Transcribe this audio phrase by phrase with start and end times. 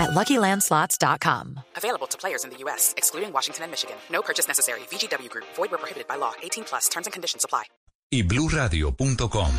[0.00, 1.60] at LuckyLandSlots.com.
[1.76, 3.96] Available to players in the U.S., excluding Washington and Michigan.
[4.10, 4.80] No purchase necessary.
[4.90, 5.46] VGW Group.
[5.56, 6.32] Void where prohibited by law.
[6.42, 6.88] 18 plus.
[6.88, 7.64] Terms and conditions apply.
[8.12, 9.52] y bluradio.com.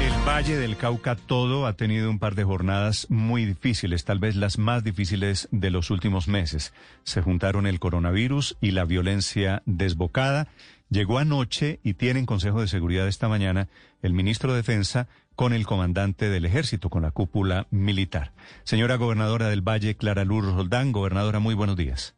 [0.00, 4.34] El Valle del Cauca todo ha tenido un par de jornadas muy difíciles, tal vez
[4.34, 6.72] las más difíciles de los últimos meses.
[7.04, 10.48] Se juntaron el coronavirus y la violencia desbocada.
[10.90, 13.68] Llegó anoche y tiene en Consejo de Seguridad esta mañana
[14.02, 18.32] el ministro de Defensa con el comandante del ejército, con la cúpula militar.
[18.64, 22.16] Señora gobernadora del Valle, Clara Luz Roldán, gobernadora, muy buenos días.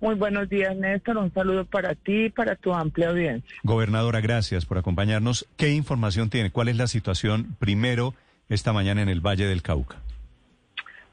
[0.00, 1.16] Muy buenos días, Néstor.
[1.16, 3.56] Un saludo para ti y para tu amplia audiencia.
[3.62, 5.48] Gobernadora, gracias por acompañarnos.
[5.56, 6.50] ¿Qué información tiene?
[6.50, 8.14] ¿Cuál es la situación primero
[8.48, 9.98] esta mañana en el Valle del Cauca?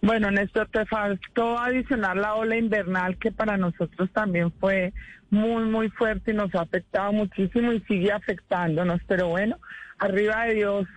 [0.01, 4.91] Bueno, Néstor, te faltó adicionar la ola invernal que para nosotros también fue
[5.29, 9.01] muy, muy fuerte y nos ha afectado muchísimo y sigue afectándonos.
[9.07, 9.57] Pero bueno,
[9.99, 10.87] arriba de Dios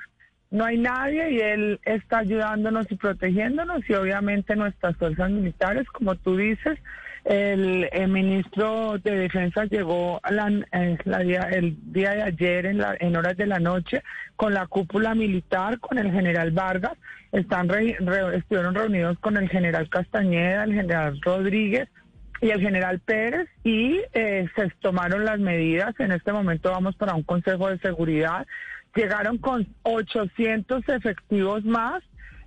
[0.53, 6.15] no hay nadie y Él está ayudándonos y protegiéndonos y obviamente nuestras fuerzas militares, como
[6.15, 6.79] tú dices,
[7.25, 13.17] el, ministro de Defensa llegó eh, la día, el día de ayer en, la, en
[13.17, 14.03] horas de la noche
[14.37, 16.99] con la cúpula militar, con el general Vargas.
[17.31, 17.97] Están re-
[18.37, 21.89] estuvieron reunidos con el general Castañeda, el general Rodríguez
[22.41, 25.95] y el general Pérez y eh, se tomaron las medidas.
[26.01, 28.47] En este momento vamos para un consejo de seguridad.
[28.95, 32.03] Llegaron con 800 efectivos más.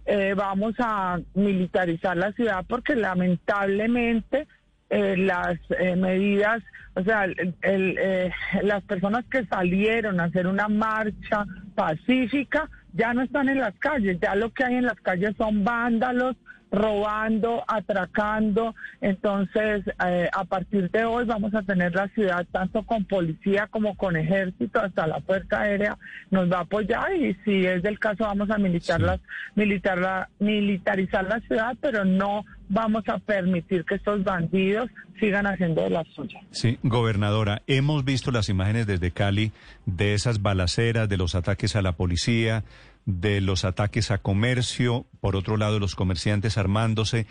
[0.06, 4.48] Eh, vamos a militarizar la ciudad porque lamentablemente
[4.92, 6.62] eh, las eh, medidas,
[6.94, 13.14] o sea, el- el, eh, las personas que salieron a hacer una marcha pacífica ya
[13.16, 16.36] no están en las calles, ya lo que hay en las calles son vándalos
[16.76, 18.76] robando, atracando.
[19.02, 23.96] Entonces, eh, a partir de hoy vamos a tener la ciudad tanto con policía como
[23.96, 25.98] con ejército, hasta la Fuerza Aérea
[26.30, 29.20] nos va a apoyar y si es del caso vamos a militar las,
[29.56, 35.84] militar la, militarizar la ciudad, pero no vamos a permitir que estos bandidos sigan haciendo
[35.84, 36.40] de la suya.
[36.52, 39.52] Sí, gobernadora, hemos visto las imágenes desde Cali
[39.86, 42.64] de esas balaceras, de los ataques a la policía,
[43.06, 47.28] de los ataques a comercio, por otro lado los comerciantes armándose.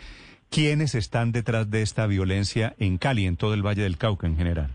[0.49, 4.37] ¿Quiénes están detrás de esta violencia en Cali, en todo el Valle del Cauca en
[4.37, 4.71] general?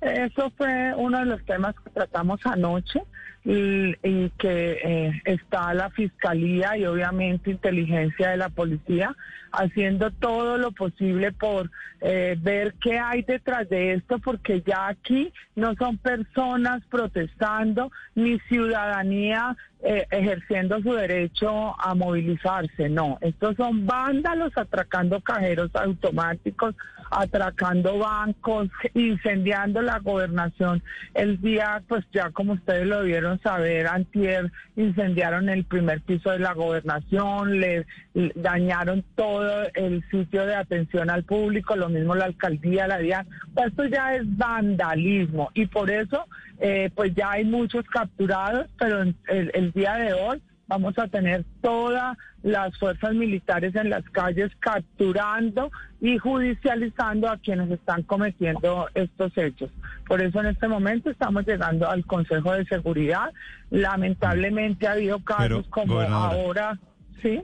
[0.00, 3.02] Eso fue uno de los temas que tratamos anoche
[3.48, 9.16] y, y que eh, está la fiscalía y obviamente inteligencia de la policía
[9.52, 11.70] haciendo todo lo posible por
[12.02, 18.38] eh, ver qué hay detrás de esto, porque ya aquí no son personas protestando ni
[18.40, 26.74] ciudadanía eh, ejerciendo su derecho a movilizarse, no, estos son vándalos atracando cajeros automáticos,
[27.10, 30.82] atracando bancos, incendiando la gobernación.
[31.14, 36.38] El día, pues ya como ustedes lo vieron saber, antier incendiaron el primer piso de
[36.38, 37.86] la gobernación, le,
[38.34, 43.26] dañaron todo el sitio de atención al público, lo mismo la alcaldía, la DIAN.
[43.54, 46.26] Pues esto ya es vandalismo y por eso,
[46.60, 51.44] eh, pues ya hay muchos capturados, pero el, el día de hoy vamos a tener
[51.62, 55.70] todas las fuerzas militares en las calles capturando
[56.00, 59.70] y judicializando a quienes están cometiendo estos hechos.
[60.06, 63.32] Por eso en este momento estamos llegando al Consejo de Seguridad.
[63.70, 66.78] Lamentablemente ha habido casos Pero, como ahora,
[67.20, 67.42] ¿sí?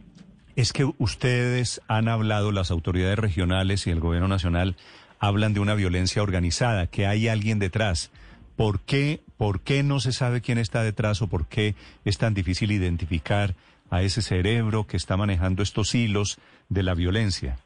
[0.55, 4.77] Es que ustedes han hablado, las autoridades regionales y el gobierno nacional
[5.19, 8.13] hablan de una violencia organizada, que hay alguien detrás.
[8.57, 12.35] ¿Por qué, ¿Por qué no se sabe quién está detrás o por qué es tan
[12.35, 13.55] difícil identificar
[13.91, 16.39] a ese cerebro que está manejando estos hilos
[16.69, 17.57] de la violencia?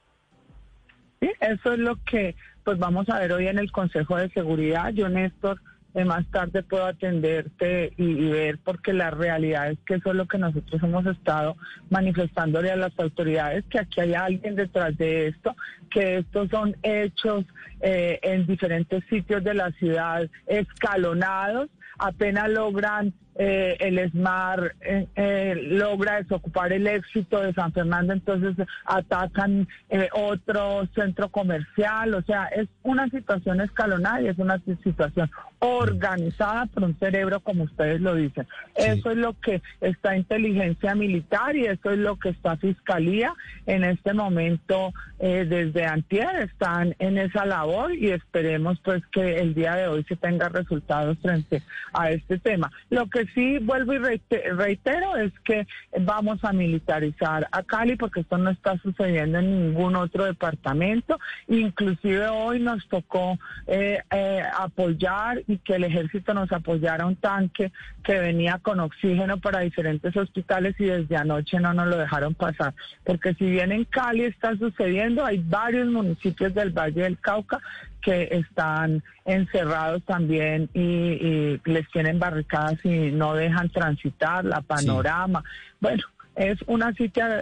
[1.20, 4.90] Sí, eso es lo que pues vamos a ver hoy en el Consejo de Seguridad.
[4.92, 5.60] Yo, Néstor,
[5.94, 10.26] eh, más tarde puedo atenderte y, ver, porque la realidad es que eso es lo
[10.26, 11.56] que nosotros hemos estado
[11.90, 15.56] manifestándole a las autoridades, que aquí hay alguien detrás de esto,
[15.90, 17.44] que estos son hechos
[17.80, 25.54] eh, en diferentes sitios de la ciudad escalonados, apenas logran eh, el SMAR eh, eh,
[25.70, 29.68] logra desocupar el éxito de San Fernando, entonces atacan
[30.12, 35.30] otro centro comercial, o sea, es una situación escalonada y es una situación
[35.60, 38.46] organizada por un cerebro, como ustedes lo dicen.
[38.74, 43.34] Eso es lo que está inteligencia militar y eso es lo que está fiscalía
[43.66, 49.74] en este momento desde antier están en esa labor y esperemos pues que el día
[49.74, 51.62] de hoy se tenga resultados frente
[51.92, 52.70] a este tema.
[52.88, 55.66] Lo que sí vuelvo y reitero es que
[56.00, 61.18] vamos a militarizar a Cali porque esto no está sucediendo en ningún otro departamento.
[61.48, 67.72] Inclusive hoy nos tocó eh, eh, apoyar y que el ejército nos apoyara un tanque
[68.02, 72.74] que venía con oxígeno para diferentes hospitales y desde anoche no nos lo dejaron pasar.
[73.04, 77.60] Porque si bien en Cali está sucediendo, hay varios municipios del Valle del Cauca
[78.02, 85.42] que están encerrados también y, les tienen barricadas y no dejan transitar la panorama.
[85.80, 86.02] Bueno,
[86.38, 86.94] es una,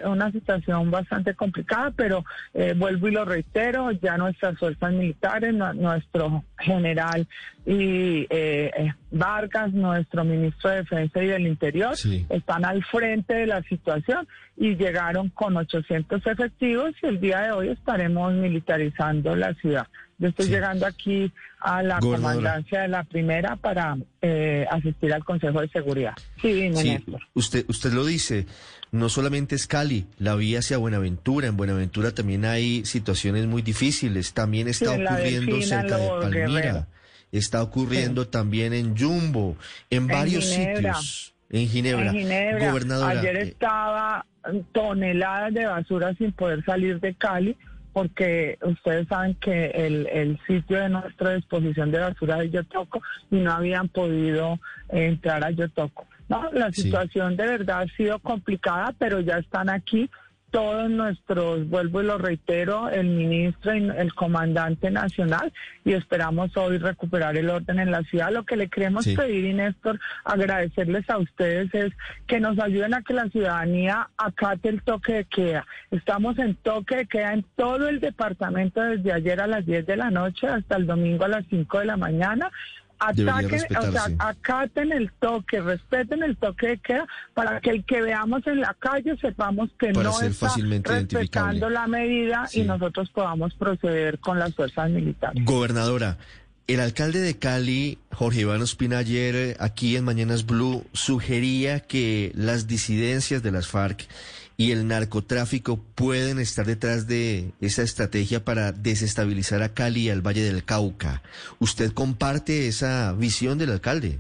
[0.05, 2.25] una situación bastante complicada, pero
[2.55, 7.27] eh, vuelvo y lo reitero, ya nuestras fuerzas militares, nuestro general
[7.67, 11.95] y eh, eh, Vargas, nuestro ministro de Defensa y del Interior,
[12.31, 14.27] están al frente de la situación
[14.57, 19.87] y llegaron con 800 efectivos y el día de hoy estaremos militarizando la ciudad.
[20.19, 21.31] Yo estoy llegando aquí
[21.61, 26.15] a la comandancia de la primera para eh, asistir al Consejo de Seguridad.
[26.41, 27.05] Sí, sí.
[27.35, 28.47] Usted, usted lo dice,
[28.93, 34.33] no solamente es Cali, la vía hacia Buenaventura, en Buenaventura también hay situaciones muy difíciles,
[34.33, 36.89] también está ocurriendo cerca de Palmira,
[37.31, 39.57] está ocurriendo también en Jumbo,
[39.91, 41.35] en, varios sitios.
[41.51, 42.07] En Ginebra.
[42.07, 43.09] En Ginebra.
[43.09, 44.25] Ayer eh, estaba
[44.73, 47.57] toneladas de basura sin poder salir de Cali
[47.97, 53.01] porque ustedes saben que el, el sitio de nuestra disposición de basura de Yotoco
[53.31, 54.61] y no habían podido
[54.91, 56.07] entrar a Yotoco.
[56.29, 60.11] No, la situación de verdad ha sido complicada, pero ya están aquí
[60.57, 65.53] todos nuestros, vuelvo y lo reitero, el ministro y el comandante nacional
[65.85, 68.33] y esperamos hoy recuperar el orden en la ciudad.
[68.33, 71.93] Lo que le queremos pedir, y Néstor, agradecerles a ustedes es
[72.27, 75.67] que nos ayuden a que la ciudadanía acate el toque de queda.
[75.91, 79.97] Estamos en toque de queda en todo el departamento desde ayer a las 10 de
[79.97, 82.51] la noche hasta el domingo a las 5 de la mañana
[82.99, 88.03] ataquen, o sea, acaten el toque, respeten el toque de queda para que el que
[88.03, 94.19] veamos en la calle sepamos que no está respetando la medida y nosotros podamos proceder
[94.19, 95.45] con las fuerzas militares.
[95.45, 96.19] Gobernadora,
[96.67, 102.33] el alcalde de Cali, Jorge Iván Ospina, ayer eh, aquí en Mañanas Blue sugería que
[102.35, 104.09] las disidencias de las FARC
[104.57, 110.27] y el narcotráfico pueden estar detrás de esa estrategia para desestabilizar a Cali y al
[110.27, 111.23] Valle del Cauca.
[111.59, 114.19] ¿Usted comparte esa visión del alcalde?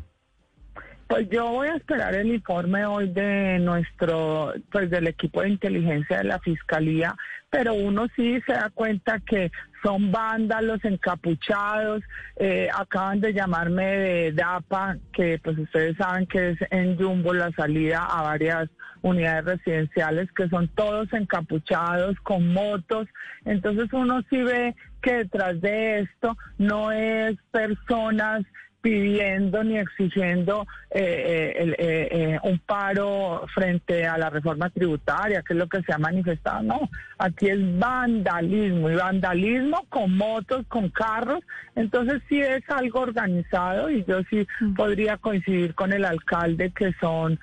[1.09, 6.19] Pues yo voy a esperar el informe hoy de nuestro, pues del equipo de inteligencia
[6.19, 7.15] de la fiscalía,
[7.49, 9.53] pero uno sí se da cuenta que
[9.85, 12.03] son vándalos encapuchados,
[12.37, 17.53] eh, acaban de llamarme de DAPA, que pues ustedes saben que es en Jumbo la
[17.53, 18.69] salida a varias
[19.07, 23.07] unidades residenciales, que son todos encapuchados con motos,
[23.45, 28.45] entonces uno sí ve que detrás de esto no es personas
[28.81, 35.59] pidiendo ni exigiendo eh, eh, eh, un paro frente a la reforma tributaria, que es
[35.59, 36.63] lo que se ha manifestado.
[36.63, 41.41] No, aquí es vandalismo y vandalismo con motos, con carros.
[41.75, 44.75] Entonces sí es algo organizado y yo sí mm.
[44.75, 47.39] podría coincidir con el alcalde que son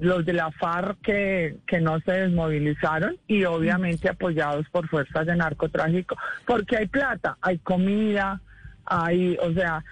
[0.00, 5.36] los de la FARC que, que no se desmovilizaron y obviamente apoyados por fuerzas de
[5.36, 6.16] narcotráfico,
[6.46, 8.40] porque hay plata, hay comida,
[8.84, 9.84] Ahí, o sea,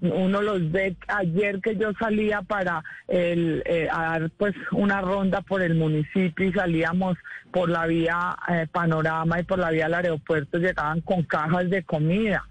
[0.00, 5.62] uno los ve ayer que yo salía para el, eh, dar pues una ronda por
[5.62, 7.18] el municipio y salíamos
[7.52, 11.82] por la vía eh, Panorama y por la vía al aeropuerto, llegaban con cajas de
[11.82, 12.44] comida.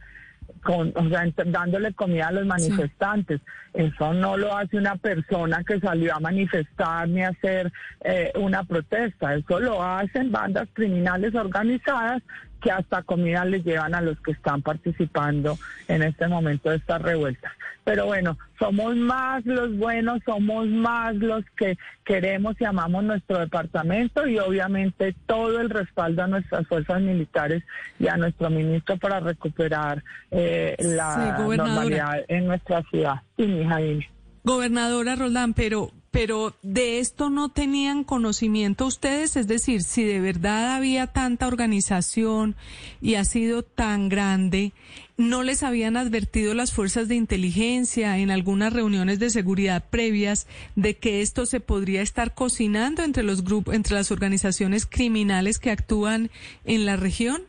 [0.64, 3.42] Con, o sea, dándole comida a los manifestantes.
[3.74, 7.72] Eso no lo hace una persona que salió a manifestar ni a hacer
[8.04, 9.36] eh, una protesta.
[9.36, 12.24] Eso lo hacen bandas criminales organizadas
[12.62, 16.98] que hasta comida les llevan a los que están participando en este momento de esta
[16.98, 17.52] revuelta.
[17.84, 24.28] Pero bueno, somos más los buenos, somos más los que queremos y amamos nuestro departamento
[24.28, 27.64] y obviamente todo el respaldo a nuestras fuerzas militares
[27.98, 33.22] y a nuestro ministro para recuperar eh, la normalidad en nuestra ciudad.
[33.38, 34.08] Y mi
[34.44, 40.76] Gobernadora Roldán, pero pero de esto no tenían conocimiento ustedes, es decir, si de verdad
[40.76, 42.56] había tanta organización
[43.02, 44.74] y ha sido tan grande,
[45.16, 50.98] ¿no les habían advertido las fuerzas de inteligencia en algunas reuniones de seguridad previas de
[50.98, 56.32] que esto se podría estar cocinando entre los grupos, entre las organizaciones criminales que actúan
[56.66, 57.44] en la región?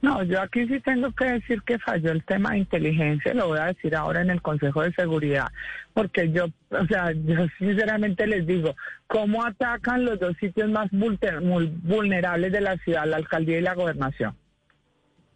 [0.00, 3.58] No, yo aquí sí tengo que decir que falló el tema de inteligencia, lo voy
[3.58, 5.48] a decir ahora en el Consejo de Seguridad,
[5.92, 8.76] porque yo, o sea, yo sinceramente les digo,
[9.08, 14.36] ¿cómo atacan los dos sitios más vulnerables de la ciudad, la alcaldía y la gobernación?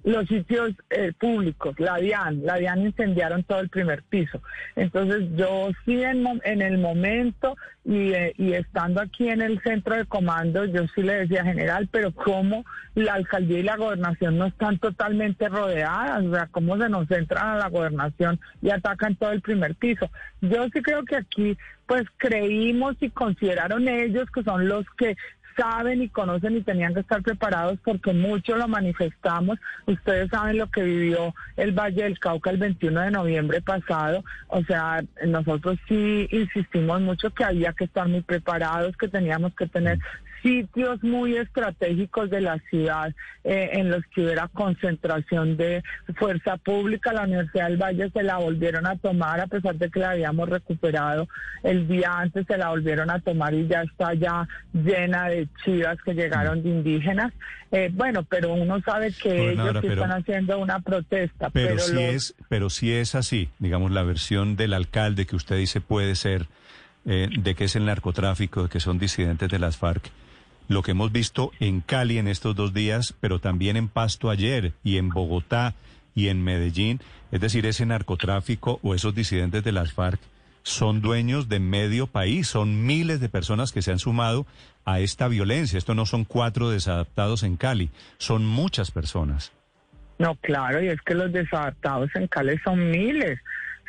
[0.05, 4.43] Los sitios eh, públicos, la DIAN, la DIAN incendiaron todo el primer piso.
[4.75, 9.97] Entonces yo sí en, en el momento y, eh, y, estando aquí en el centro
[9.97, 14.47] de comando, yo sí le decía general, pero cómo la alcaldía y la gobernación no
[14.47, 19.33] están totalmente rodeadas, o sea, cómo se nos entran a la gobernación y atacan todo
[19.33, 20.11] el primer piso.
[20.41, 21.57] Yo sí creo que aquí
[21.87, 25.17] pues creímos y consideraron ellos que son los que
[25.57, 29.59] saben y conocen y tenían que estar preparados porque mucho lo manifestamos.
[29.87, 34.25] Ustedes saben lo que vivió el Valle del Cauca el 21 de noviembre pasado.
[34.49, 39.67] O sea, nosotros sí insistimos mucho que había que estar muy preparados, que teníamos que
[39.67, 39.99] tener
[40.43, 45.83] sitios muy estratégicos de la ciudad eh, en los que hubiera concentración de
[46.17, 47.13] fuerza pública.
[47.13, 50.49] La Universidad del Valle se la volvieron a tomar, a pesar de que la habíamos
[50.49, 51.29] recuperado
[51.63, 55.97] el día antes, se la volvieron a tomar y ya está ya llena de chivas
[56.05, 57.33] que llegaron de indígenas.
[57.71, 61.51] Eh, bueno, pero uno sabe que ellos están haciendo una protesta.
[61.51, 65.81] Pero, si es, pero si es así, digamos, la versión del alcalde que usted dice
[65.81, 66.49] puede ser
[67.07, 70.11] eh, de que es el narcotráfico, de que son disidentes de las FARC
[70.69, 74.73] lo que hemos visto en Cali en estos dos días, pero también en Pasto ayer
[74.85, 75.75] y en Bogotá
[76.15, 77.01] y en Medellín,
[77.31, 80.21] es decir, ese narcotráfico o esos disidentes de las FARC
[80.63, 84.47] son dueños de medio país, son miles de personas que se han sumado
[84.85, 85.79] a esta violencia.
[85.79, 89.53] Esto no son cuatro desadaptados en Cali, son muchas personas.
[90.19, 93.41] No, claro, y es que los desadaptados en Cali son miles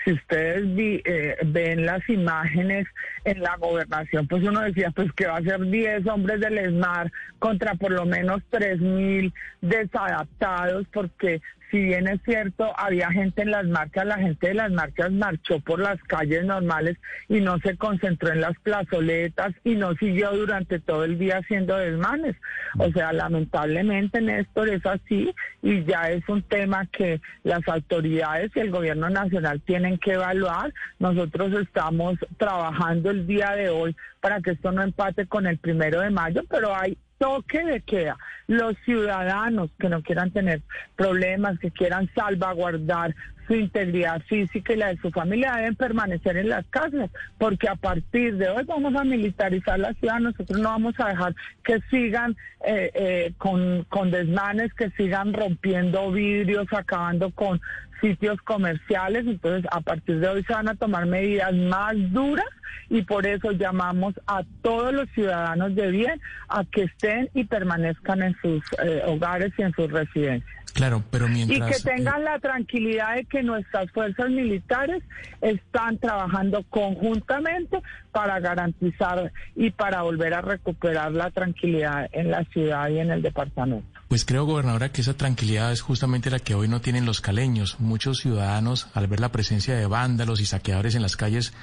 [0.04, 0.64] si ustedes
[1.06, 2.88] eh, ven las imágenes
[3.24, 7.12] en la gobernación, pues uno decía pues que va a ser 10 hombres del ESMAR
[7.40, 11.42] contra por lo menos 3.000 desadaptados, porque
[11.74, 15.60] si bien es cierto, había gente en las marchas, la gente de las marchas marchó
[15.60, 20.80] por las calles normales y no se concentró en las plazoletas y no siguió durante
[20.80, 22.36] todo el día haciendo desmanes.
[22.78, 28.60] O sea, lamentablemente, Néstor, es así y ya es un tema que las autoridades y
[28.60, 30.72] el gobierno nacional tienen que evaluar.
[31.00, 36.02] Nosotros estamos trabajando el día de hoy para que esto no empate con el primero
[36.02, 38.18] de mayo, pero hay toque de queda.
[38.48, 40.62] Los ciudadanos que no quieran tener
[40.98, 43.16] problemas, que quieran salvaguardar
[43.48, 47.76] su integridad física y la de su familia deben permanecer en las casas, porque a
[47.76, 52.36] partir de hoy vamos a militarizar la ciudad, nosotros no vamos a dejar que sigan
[52.66, 57.60] eh, eh, con, con desmanes, que sigan rompiendo vidrios, acabando con
[58.02, 62.48] sitios comerciales, entonces a partir de hoy se van a tomar medidas más duras
[62.90, 68.22] y por eso llamamos a todos los ciudadanos de bien a que estén y permanezcan
[68.22, 70.63] en sus eh, hogares y en sus residencias.
[70.74, 71.70] Claro, pero mientras...
[71.70, 75.04] Y que tengan la tranquilidad de que nuestras fuerzas militares
[75.42, 77.80] están trabajando conjuntamente
[78.12, 83.22] para garantizar y para volver a recuperar la tranquilidad en la ciudad y en el
[83.22, 83.86] departamento.
[84.08, 87.80] Pues creo, gobernadora, que esa tranquilidad es justamente la que hoy no tienen los caleños.
[87.80, 91.54] Muchos ciudadanos, al ver la presencia de vándalos y saqueadores en las calles,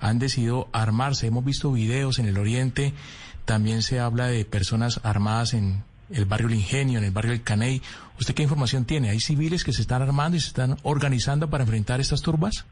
[0.00, 1.26] han decidido armarse.
[1.26, 2.92] Hemos visto videos en el oriente,
[3.46, 7.42] también se habla de personas armadas en el barrio El Ingenio, en el barrio El
[7.42, 7.82] Caney.
[8.18, 9.10] ¿Usted qué información tiene?
[9.10, 12.66] ¿Hay civiles que se están armando y se están organizando para enfrentar estas turbas?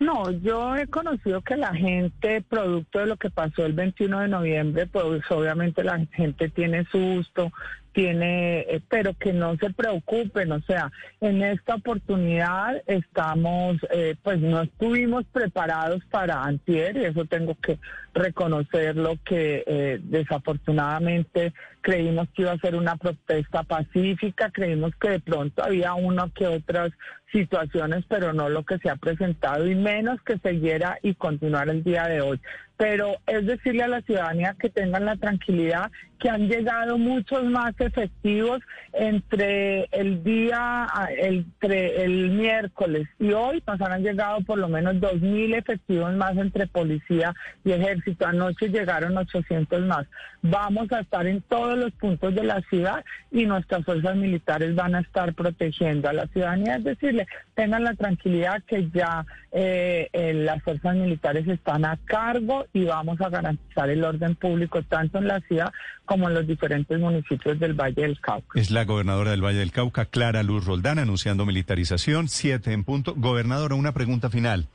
[0.00, 4.28] No, yo he conocido que la gente, producto de lo que pasó el 21 de
[4.28, 7.52] noviembre, pues obviamente la gente tiene susto,
[7.92, 14.40] tiene, eh, pero que no se preocupen, o sea, en esta oportunidad estamos, eh, pues
[14.40, 17.78] no estuvimos preparados para antier, y eso tengo que
[18.14, 25.20] reconocerlo, que eh, desafortunadamente creímos que iba a ser una protesta pacífica, creímos que de
[25.20, 26.92] pronto había una que otras
[27.32, 31.84] situaciones, pero no lo que se ha presentado, y menos que siguiera y continuara el
[31.84, 32.40] día de hoy
[32.80, 37.74] pero es decirle a la ciudadanía que tengan la tranquilidad que han llegado muchos más
[37.78, 38.60] efectivos
[38.94, 45.58] entre el día, entre el miércoles y hoy, nos han llegado por lo menos 2.000
[45.58, 47.34] efectivos más entre policía
[47.66, 48.26] y ejército.
[48.26, 50.06] Anoche llegaron 800 más.
[50.40, 54.96] Vamos a estar en todos los puntos de la ciudad y nuestras fuerzas militares van
[54.96, 57.28] a estar protegiendo a la ciudadanía, es decirle.
[57.54, 63.20] Tengan la tranquilidad que ya eh, eh, las fuerzas militares están a cargo y vamos
[63.20, 65.72] a garantizar el orden público tanto en la ciudad
[66.06, 68.58] como en los diferentes municipios del Valle del Cauca.
[68.58, 73.14] Es la gobernadora del Valle del Cauca, Clara Luz Roldán, anunciando militarización, siete en punto.
[73.16, 74.66] Gobernadora, una pregunta final.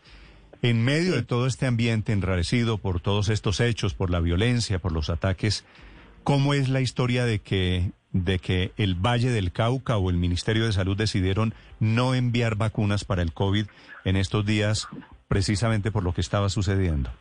[0.62, 4.94] En medio de todo este ambiente enrarecido por todos estos hechos, por la violencia, por
[4.94, 5.66] los ataques,
[6.26, 10.66] ¿cómo es la historia de que, de que el Valle del Cauca o el Ministerio
[10.66, 13.68] de Salud decidieron no enviar vacunas para el COVID
[14.06, 14.88] en estos días
[15.28, 17.12] precisamente por lo que estaba sucediendo?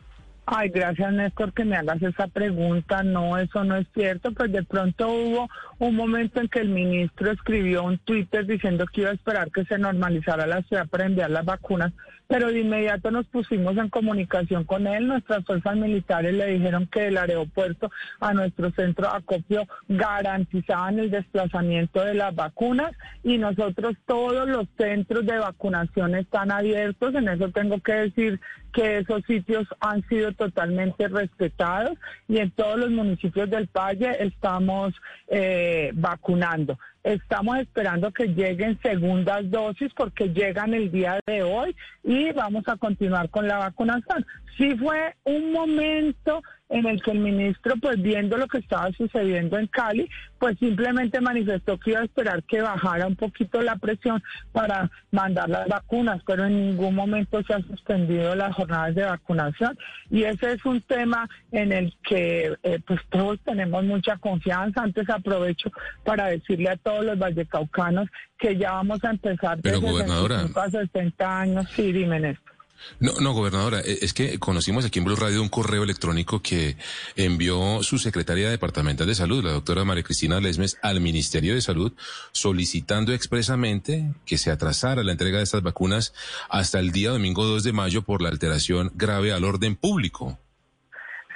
[0.46, 3.02] Ay, gracias Néstor que me hagas esa pregunta.
[3.02, 4.32] No, eso no es cierto.
[4.32, 9.02] Pues de pronto hubo un momento en que el ministro escribió un Twitter diciendo que
[9.02, 11.92] iba a esperar que se normalizara la ciudad para enviar las vacunas,
[12.26, 15.06] pero de inmediato nos pusimos en comunicación con él.
[15.06, 17.90] Nuestras fuerzas militares le dijeron que del aeropuerto
[18.20, 25.26] a nuestro centro acopio garantizaban el desplazamiento de las vacunas y nosotros todos los centros
[25.26, 27.14] de vacunación están abiertos.
[27.14, 28.40] En eso tengo que decir
[28.72, 31.96] que esos sitios han sido totalmente respetados
[32.28, 34.94] y en todos los municipios del Valle estamos
[35.28, 36.78] eh, vacunando.
[37.04, 42.78] Estamos esperando que lleguen segundas dosis porque llegan el día de hoy y vamos a
[42.78, 44.24] continuar con la vacunación.
[44.56, 49.58] Sí fue un momento en el que el ministro, pues viendo lo que estaba sucediendo
[49.58, 54.22] en Cali, pues simplemente manifestó que iba a esperar que bajara un poquito la presión
[54.52, 59.78] para mandar las vacunas, pero en ningún momento se han suspendido las jornadas de vacunación
[60.10, 64.82] y ese es un tema en el que eh, pues todos tenemos mucha confianza.
[64.82, 65.70] Antes aprovecho
[66.04, 71.40] para decirle a todos los vallecaucanos que ya vamos a empezar pero, gobernadora, a 60
[71.40, 71.66] años.
[71.70, 72.53] Sí, dime esto.
[73.00, 76.76] No, no, gobernadora, e, es que conocimos aquí en Blue Radio un correo electrónico que
[77.16, 81.92] envió su secretaria departamental de salud, la doctora María Cristina Lesmes, al Ministerio de Salud,
[82.32, 86.14] solicitando expresamente que se atrasara la entrega de estas vacunas
[86.48, 90.38] hasta el día domingo 2 de mayo por la alteración grave al orden público.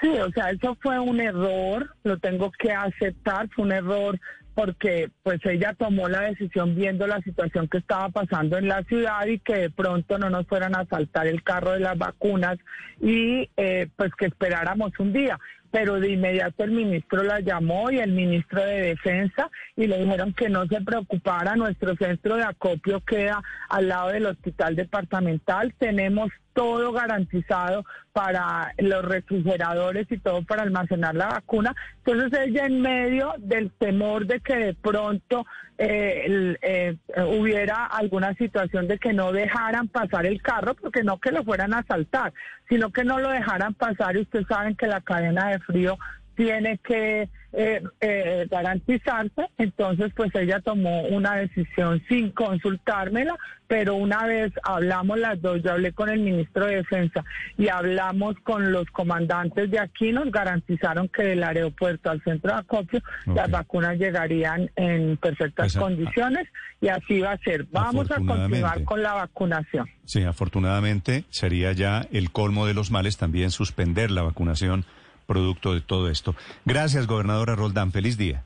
[0.01, 4.21] Sí, o sea, eso fue un error, lo tengo que aceptar, fue un error
[4.59, 9.25] porque pues ella tomó la decisión viendo la situación que estaba pasando en la ciudad
[9.25, 12.59] y que de pronto no nos fueran a saltar el carro de las vacunas
[13.01, 15.39] y eh, pues que esperáramos un día
[15.71, 20.33] pero de inmediato el ministro la llamó y el ministro de Defensa y le dijeron
[20.33, 26.31] que no se preocupara, nuestro centro de acopio queda al lado del hospital departamental, tenemos
[26.59, 31.73] todo garantizado para los refrigeradores y todo para almacenar la vacuna.
[32.05, 35.47] Entonces ella en medio del temor de que de pronto
[35.79, 36.97] eh, eh,
[37.29, 41.73] hubiera alguna situación de que no dejaran pasar el carro, porque no que lo fueran
[41.73, 42.33] a asaltar,
[42.69, 45.99] sino que no lo dejaran pasar y ustedes saben que la cadena de frío
[46.39, 54.25] tiene que eh, eh, garantizarse, entonces pues ella tomó una decisión sin consultármela, pero una
[54.25, 57.25] vez hablamos las dos, yo hablé con el ministro de Defensa
[57.57, 62.61] y hablamos con los comandantes de aquí, nos garantizaron que del aeropuerto al centro de
[62.61, 66.47] acopio las vacunas llegarían en perfectas pues, condiciones
[66.81, 67.65] y así va a ser.
[67.73, 69.89] Vamos a continuar con la vacunación.
[70.05, 74.85] Sí, afortunadamente sería ya el colmo de los males también suspender la vacunación
[75.29, 76.35] producto de todo esto.
[76.65, 77.93] Gracias, gobernadora Roldán.
[77.93, 78.43] Feliz día.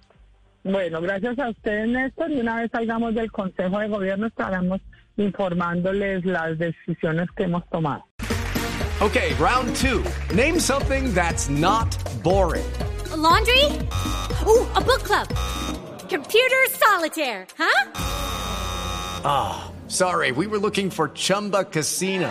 [0.65, 2.31] Bueno, gracias a ustedes, Néstor.
[2.31, 4.81] Y una vez salgamos del Consejo de Gobierno, estaremos
[5.17, 8.05] informándoles las decisiones que hemos tomado.
[9.01, 10.05] Okay, round two.
[10.35, 11.89] Name something that's not
[12.23, 12.65] boring.
[13.17, 13.65] laundry?
[14.47, 15.29] Ooh, a book club.
[16.09, 17.91] Computer solitaire, huh?
[19.25, 20.33] Ah, oh, sorry.
[20.33, 22.31] We were looking for Chumba Casino.